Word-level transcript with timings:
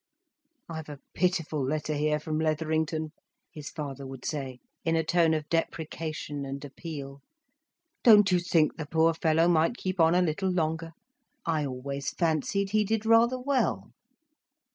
"I've 0.67 0.89
a 0.89 0.97
pitiful 1.13 1.63
letter 1.63 1.93
here 1.93 2.19
from 2.19 2.39
Letherington," 2.39 3.11
his 3.51 3.69
father 3.69 4.07
would 4.07 4.25
say, 4.25 4.59
in 4.83 4.95
a 4.95 5.03
tone 5.03 5.35
of 5.35 5.47
deprecation 5.47 6.43
and 6.43 6.65
appeal. 6.65 7.21
"Don't 8.03 8.31
you 8.31 8.39
think 8.39 8.77
the 8.77 8.87
poor 8.87 9.13
fellow 9.13 9.47
might 9.47 9.77
keep 9.77 9.99
on 9.99 10.15
a 10.15 10.21
little 10.23 10.49
longer. 10.49 10.93
I 11.45 11.67
always 11.67 12.09
fancied 12.09 12.71
he 12.71 12.83
did 12.83 13.03
very 13.03 13.27
well." 13.45 13.91